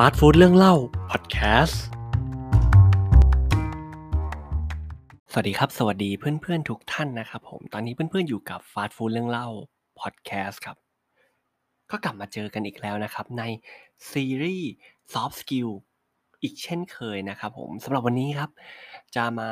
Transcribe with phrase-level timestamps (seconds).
[0.00, 0.74] ฟาสต์ฟู้ดเรื่องเล่า
[1.10, 1.82] พอดแคสต์
[5.32, 9.48] สวัสดีครับ สวัสดีเพื่อนๆทุกท่านนะครับผม ตอนนี้เพื่อนๆอยู่กับฟาสต์ฟู้ดเรื่องเล่า
[10.00, 10.76] พอดแคสต์ครับ
[11.90, 13.42] ก็กลับมาเจอกันอีกแล้วนะครับใน
[14.10, 14.70] ซีรีส์
[15.12, 15.70] Soft Skill
[16.42, 18.50] อีกเช่นเคยนะครับผมสำหรับวันนี้ครับ
[19.16, 19.50] จะมา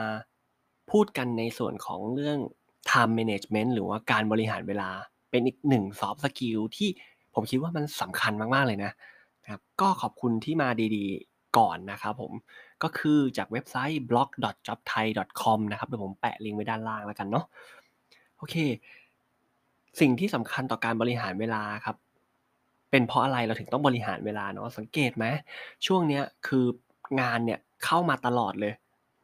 [0.91, 2.39] พูดกันในส่วนของเรื่อง
[2.91, 4.91] time management หรือว่าการบริหารเวลา
[5.31, 6.89] เป็นอีกหนึ่ง soft skill ที่
[7.35, 8.93] ผมคิดว่ามันสำคัญมากๆเลยนะ
[9.43, 12.33] นะครับ ก็ขอบคุณที่มาดีๆ ก่อนนะครับผม
[12.83, 17.45] ก็คือจากเว็บไซต์ blog.jobthai.com นะครับ เดี๋ยวผมแปะลิงก์ไว้ด้านล่างแล้วกันเนาะ
[18.37, 18.57] โอเค
[20.01, 21.97] สิ่งที่สำคัญต่อการบริหารเวลาครับ
[22.91, 25.25] เป็นเพราะอะไรเราถึงต้องบริหารเวลาเนาะ สังเกตไหม
[25.87, 26.65] ช่วงเนี้ยคือ
[27.21, 28.73] งานเนี่ยเข้ามาตลอดเลย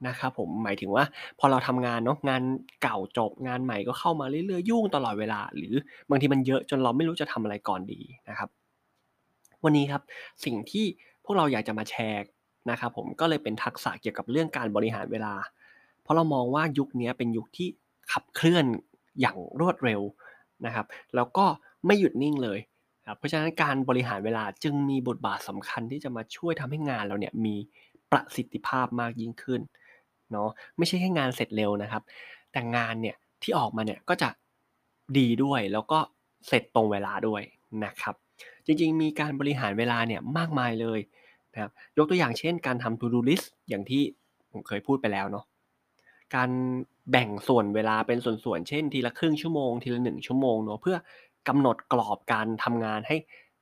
[0.09, 1.05] นะครับผมหมายถึงว่า
[1.39, 2.43] พอเราทำงานเนาะงาน
[2.83, 5.75] เก่าจบงานใหม่ก็เข้ามาเรื่อยๆยุ่งตลอดเวลา หรือ
[6.11, 8.49] บางทีมันเยอะจนเราไม่รู้จะทำอะไรก่อนดีนะครับ
[9.65, 10.03] วันนี้ครับ
[10.45, 10.85] สิ่งที่
[11.25, 12.25] พวกเราอยากจะมาแชร์
[12.71, 15.35] นะครับผมก็เลยเป็นทักษะเกี่ยวกับเรื่องการบริหารเวลา
[16.03, 17.69] เพราะเรามองว่ายุคนี้เป็นยุคที่
[18.13, 18.65] ขับเคลื่อน
[19.21, 20.01] อย่างรวดเร็ว
[20.67, 21.47] นะครับ แล้วก็
[21.87, 22.59] ไม่หยุดนิ่งเลย
[23.09, 27.55] ครับเพราะฉะนั้นการบริหารเวลาจึงมีบทบาทสำคัญที่จะมาช่วยทำให้งานเราเนี่ยมี
[28.11, 29.61] ประสิทธิภาพมากยิ่งขึ้น
[30.33, 32.03] เนาะไม่ใช่แค่งานเสร็จเร็วนะครับ
[32.53, 34.29] แต่งานเนี่ยที่ออกมาเนี่ยก็จะ
[35.19, 35.99] ดีด้วยแล้วก็
[36.49, 37.43] เสร็จตรงเวลาด้วย
[37.85, 38.15] นะครับ
[38.69, 41.01] จริงๆ มีการบริหารเวลาเนี่ยมากมายเลย
[41.53, 44.03] นะครับยกตัวอย่างเช่นการทำ to do list อย่างที่
[44.53, 45.45] ผมเคยพูดไปแล้วเนาะ
[46.35, 46.51] การ
[47.11, 50.97] แบ่งส่วนเวลาเป็นส่วนๆ เช่น ทีละครึ่งชั่วโมง ทีละหนึ่งชั่วโมงเนาะเพื่อ
[51.49, 53.17] กำหนดกรอบการทำงานให้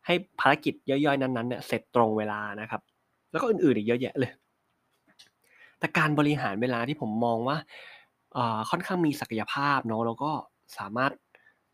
[0.07, 2.81] ให้ภารกิจย่อยๆ นั้นๆเนี่ยเสร็จตรงเวลานะครับ
[3.31, 4.31] แล้วก็อื่นๆอีกเยอะแยะเลย
[5.79, 7.57] แต่การบริหารเวลาที่ผมมองว่า
[8.71, 10.33] ค่อนข้างมีศักยภาพเนาะแล้วก็
[10.79, 11.12] สามารถ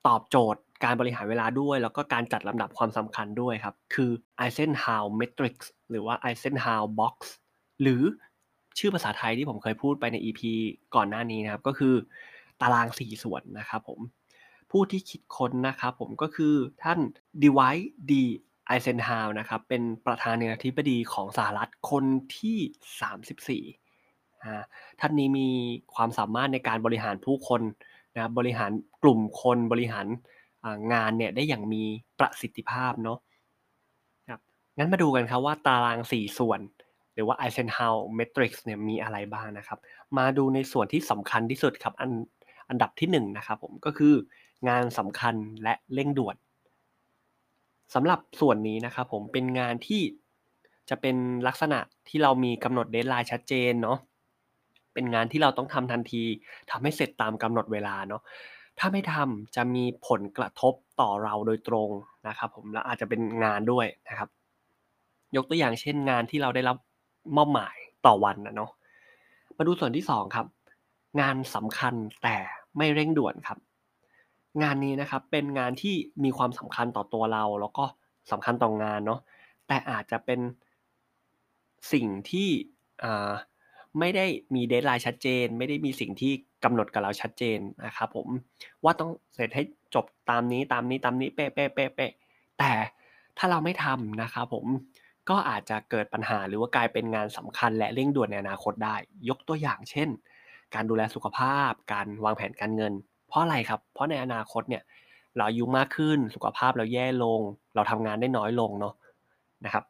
[0.06, 4.10] ตอบโจทย์ การบริหารเวลาด้วย แล้วก็การจัดลำดับความสำคัญด้วยครับ คือ
[4.42, 5.56] Eisenhower Matrix
[5.90, 7.14] หรือว่า Eisenhower Box
[7.82, 8.02] หรือ
[8.78, 10.40] ชื่อภาษาไทยที่ผมเคยพูดไปใน EP
[10.94, 11.94] ก่อนหน้านี้นะครับ ก็คือ
[12.60, 14.00] ตารางสี่ส่วนนะครับผม
[14.70, 16.98] ผู้ที่คิดค้นนะครับผมก็คือท่าน
[17.42, 18.12] Dwight D.
[18.70, 22.04] Eisenhower นะครับ เป็นประธานาธิบดีของสหรัฐคน
[22.38, 25.48] ที่ 34ท่านนี้มี
[25.94, 27.62] ความสามารถในการบริหารผู้คน
[28.14, 28.72] นะบริหาร
[29.02, 30.06] กลุ่มคนบริหาร
[30.92, 31.82] งานเนี่ยได้อย่างมี
[32.18, 33.18] ประสิทธิภาพเนาะ
[34.28, 34.40] ครับ
[34.76, 36.60] งั้นมาดูกันครับว่าตาราง 4 ส่วน
[37.14, 39.78] หรือว่า Eisenhower Matrix เนี่ยมีอะไรบ้างนะครับ
[40.18, 42.10] มาดูในส่วนที่สำคัญที่สุดครับอัน
[42.68, 44.14] อันดับที่1นนะครับผมก็คือ
[44.68, 46.36] งานสำคัญและเร่งด่วน
[47.94, 50.02] สำหรับส่วนนี้นะครับผมเป็นงานที่
[50.90, 53.98] จะเป็นลักษณะที่เรามีกำหนด deadline ชัดเจนเนาะ
[54.94, 56.22] เป็นงานที่เราต้องทำทันที
[56.70, 58.22] ทำให้เสร็จตามกำหนดเวลาเนาะ
[58.84, 61.90] ถ้าไม่ทำจะมีผลกระทบต่อเราโดยตรง
[62.28, 64.28] นะครับผมและอาจจะเป็นงานด้วยนะครับ
[65.36, 66.76] ยกตัวอย่างเช่นงานที่เราได้รับ
[67.36, 67.76] มอบหมาย
[68.06, 68.70] ต่อวันนะเนาะ
[69.56, 70.46] มาดูส่วนที่2ครับ
[71.20, 72.36] งานสำคัญแต่
[72.76, 73.58] ไม่เร่งด่วนครับ
[74.62, 75.94] งานนี้นะครับเป็นงานที่
[76.24, 77.84] มีความสำคัญต่อตัวเรา แล้วก็
[78.30, 79.20] สำคัญต่องานเนาะ
[79.68, 80.40] แต่อาจจะเป็น
[81.92, 82.48] สิ่งที่
[83.98, 86.32] ไม่ได้มีเดทไลน์ชัดเจน ไม่ได้มีสิ่งที่
[86.64, 88.28] กำหนดกับเราชัดเจนนะครับผม
[88.84, 89.62] ว่าต้องเสร็จให้
[89.94, 92.12] จบตามนี้ตามนี้ตามนี้เป๊ะเป๊ะเป๊ะเป๊ะ
[92.58, 92.72] แต่
[93.38, 94.66] ถ้าเราไม่ทำนะครับผม
[95.30, 98.96] ก็อาจจะเกิดปัญหาหรือว่ากลายเป็นงานสำคัญและเร่งด่วนในอนาคตได้
[99.28, 100.08] ยกตัวอย่างเช่น
[100.74, 102.92] การดูแลสุขภาพ การวางแผนการเงิน
[103.28, 104.82] เพราะอะไรครับ เพราะในอนาคตเนี่ย
[105.36, 107.40] เราอายุมากขึ้นสุขภาพเราแย่ลง
[107.74, 108.94] เราทำงานได้น้อยลงเนาะ
[109.64, 109.84] นะครับ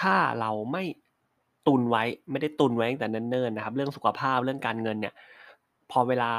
[0.00, 0.84] ถ้าเราไม่
[1.68, 5.14] ตุนไว้ ไม่ได้ตุนไว้ตั้งแต่เนิ่นๆนะครับ เรื่องสุขภาพเรื่องการเงินเนี่ย
[5.90, 6.30] พอเวลา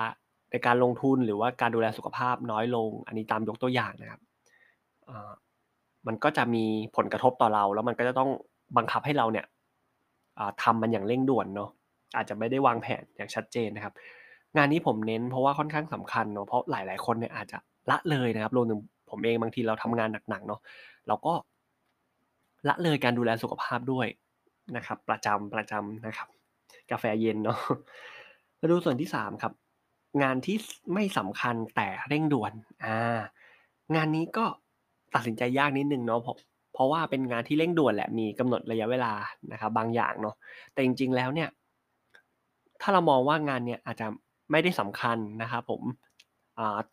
[0.51, 4.21] ในการลงทุนหรือว่าการดูแลสุขภาพน้อยลง อันนี้ตามยกตัวอย่างนะครับ
[6.07, 6.63] มันก็จะมี
[6.95, 8.29] ผลกระทบต่อเรา แล้วมันก็จะต้อง
[8.77, 9.45] บังคับให้เราเนี่ย
[10.63, 11.69] ทำมันอย่างเร่งด่วนเนาะ
[12.15, 13.93] อาจจะไม่ได้วางแผนอย่างชัดเจนนะครับ
[14.57, 17.57] งานนี้ผมเน้นเพราะว่าค่อนข้างสำคัญเนาะเพราะหลาย ๆ คนเนี่ยอาจจะ
[17.89, 20.59] ละเลยนะครับรวมถึงผมเองบางทีเราทำงานหนักๆเนาะ
[21.07, 21.33] เราก็
[22.67, 24.07] ละเลยการดูแลสุขภาพด้วย
[24.75, 26.27] นะครับ ประจำประจำนะครับ
[26.91, 27.59] กาแฟเย็นเนาะ
[28.59, 29.53] มาดูส่วนที่สามครับ
[30.23, 30.57] งานที่
[30.93, 32.53] ไม่สำคัญแต่เร่งด่วน
[32.83, 33.19] อ่า
[33.95, 34.45] งานนี้ก็
[35.15, 36.37] ตัดสินใจยากนิดนึงเนาะเพราะ
[36.73, 39.13] เพราะว่าเป็นงานที่เร่งด่วนแหละมีกำหนดระยะเวลา
[39.51, 40.35] นะครับ บางอย่างเนาะ
[40.73, 41.49] แต่จริง ๆ แล้วเนี่ย
[42.81, 44.07] ถ้าเรามองว่างานเนี่ยอาจจะ
[44.51, 45.81] ไม่ได้สำคัญนะครับผม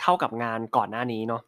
[0.01, 1.43] เท่ากับงานก่อนหน้านี้เนาะ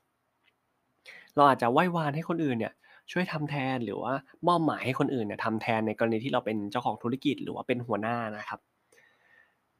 [1.37, 2.73] เราอาจจะไหว้วานให้คนอื่นเนี่ย
[3.13, 4.15] ช่วยทำแทนหรือว่า
[4.49, 8.61] มอบหมายให้คนอื่นเนี่ยทำแทนในกรณีที่เราเป็นเจ้าของธุรกิจหรือว่าเป็นหัวหน้านะครับ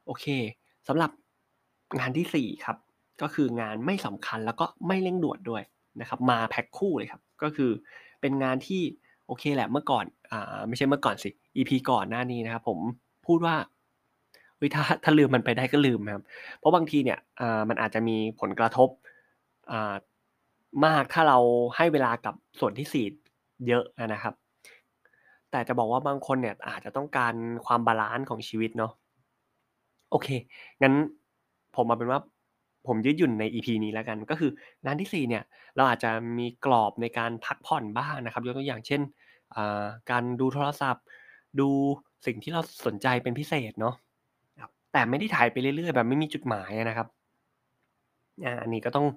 [0.05, 0.25] โอเค
[0.87, 1.11] สำหรับ
[1.99, 2.77] งานที่ 4 ครับ
[3.21, 5.63] ก็คืองานไม่สำคัญแล้วก็ไม่เร่งด่วนด้วย
[6.01, 7.71] นะครับ มาแพ็คคู่เลยครับ ก็คือ
[8.21, 8.81] เป็นงานที่
[9.27, 12.79] โอเคแหละเมื่อก่อนอ่าไม่ใช่เมื่อก่อนสิ EP ก่อนหน้านี้นะครับ ผม
[13.25, 13.55] พูดว่า
[14.57, 16.23] เฮ้ยถ้าถ้าลืมมันไปได้ก็ลืมครับ
[16.59, 18.89] เพราะบางทีเนี่ยอ่ามันอาจจะมีผลกระทบ
[19.71, 19.93] อ่า
[20.85, 21.37] มากถ้าเรา
[21.75, 23.05] ให้เวลากับส่วนที่สี่
[23.67, 24.33] เยอะนะครับ
[25.51, 27.33] แต่จะบอกว่าบางคนเนี่ยอาจจะต้องการ
[27.65, 28.91] ความ balance ของชีวิตเนาะ
[30.11, 30.27] โอเค
[30.81, 30.93] งั้น
[31.75, 32.19] ผมมาเป็นว่า
[32.87, 34.51] ผมยืดหยุ่นใน EP นี้แล้วกันก็คือ
[34.85, 35.43] งานที่ 4 เนี่ย
[35.75, 39.01] เราอาจจะมีกรอบในการพักผ่อนบ้างนะครับยกตัวอย่างเช่น
[40.11, 41.05] การดูโทรศัพท์
[41.59, 41.69] ดู
[42.25, 43.95] สิ่งที่เราสนใจเป็นพิเศษเนาะ
[44.91, 47.07] แต่ไม่ได้ถ่ายไปเรื่อยๆ แบบไม่มีจุดหมายนะครับ
[48.61, 49.07] อันนี้ก็ต้อง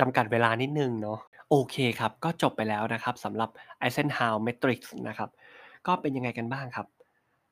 [0.00, 1.18] จำกัดเวลานิดหนึ่งเนาะ
[1.50, 3.50] โอเคครับ ก็จบไปแล้วนะครับสำหรับ
[3.82, 5.30] Eisenhower Matrix นะครับ
[5.86, 6.86] ก็เป็นยังไงกันบ้างครับ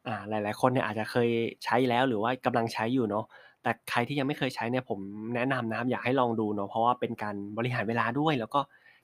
[0.06, 1.28] อ่าหลาย ๆ คนเนี่ยอาจจะเคย
[1.64, 3.24] ใช้แล้วหรือว่ากำลังใช้อยู่เนาะ
[3.62, 4.98] แต่ใครที่ยังไม่เคยใช้เนี่ยผม
[5.34, 8.60] แนะนำนะครับอยากให้ลองดูเนาะเพราะว่าเป็นการบริหารเวลาด้วย แล้วก็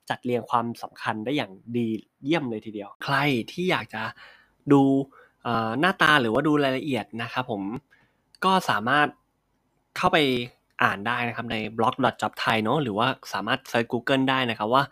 [0.09, 1.87] จัดเรียงความสำคัญได้อย่างดี
[2.23, 3.17] เยี่ยมเลยทีเดียว ใคร
[3.51, 4.03] ที่อยากจะ
[4.73, 4.81] ดู
[5.79, 7.61] หน้าตาหรือว่าดูรายละเอียดนะครับผม
[8.45, 9.07] ก็สามารถ
[9.97, 10.17] เข้าไป
[10.81, 14.83] อ่านได้นะครับใน blog.jobthai เนาะหรือว่าสามารถเซิร์ช Google ได้นะครับว่า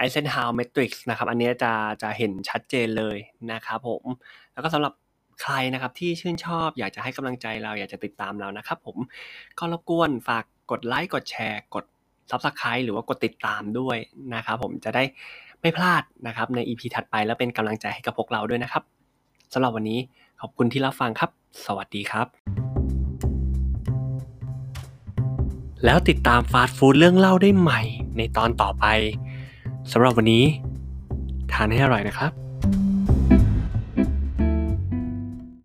[0.00, 1.72] Eisenhower Matrix นะครับอันนี้จะ
[2.02, 3.16] จะเห็นชัดเจนเลย
[3.52, 4.02] นะครับผม
[4.52, 4.92] แล้วก็สำหรับ
[5.42, 8.96] ใครนะครับที่ชื่นชอบอยากจะให้กำลังใจเราอยากจะติดตามเรานะครับผม
[9.58, 11.84] ก็รบกวนฝากกดไลค์กดแชร์กด
[12.30, 13.96] Subscribe หรือว่ากดติดตามด้วย
[14.34, 15.02] นะครับผมจะได้
[15.60, 18.82] ไม่พลาดนะครับใน EP ถัดไปแล้วเป็นกำลังใจให้กับพวกเราด้วยนะครับ
[19.52, 19.98] สำหรับวันนี้
[20.40, 21.30] ขอบคุณที่รับฟังครับ
[21.66, 22.67] สวัสดีครับ
[25.84, 27.80] แล้วติดตามฟาสต์ฟู้ดเรื่องเล่าได้ใหม่
[28.16, 28.84] ในตอนต่อไป
[29.92, 30.44] สำหรับวันนี้
[31.52, 32.30] ทานให้อร่อยนะครับ